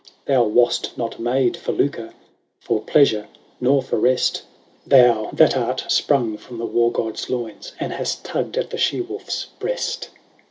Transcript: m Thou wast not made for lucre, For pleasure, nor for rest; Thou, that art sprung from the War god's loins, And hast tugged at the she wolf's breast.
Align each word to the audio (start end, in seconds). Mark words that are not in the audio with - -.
m 0.03 0.09
Thou 0.33 0.43
wast 0.45 0.97
not 0.97 1.19
made 1.19 1.55
for 1.55 1.73
lucre, 1.73 2.11
For 2.59 2.81
pleasure, 2.81 3.27
nor 3.59 3.83
for 3.83 3.99
rest; 3.99 4.41
Thou, 4.83 5.29
that 5.31 5.55
art 5.55 5.85
sprung 5.89 6.37
from 6.37 6.57
the 6.57 6.65
War 6.65 6.91
god's 6.91 7.29
loins, 7.29 7.73
And 7.79 7.93
hast 7.93 8.25
tugged 8.25 8.57
at 8.57 8.71
the 8.71 8.79
she 8.79 8.99
wolf's 8.99 9.45
breast. 9.59 10.09